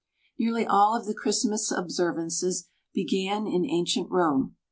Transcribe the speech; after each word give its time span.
Nearly 0.39 0.65
all 0.65 0.97
of 0.97 1.05
the 1.05 1.13
Christmas 1.13 1.69
observances 1.69 2.67
began 2.91 3.45
in 3.45 3.65
ancient 3.69 4.09
Rome. 4.09 4.55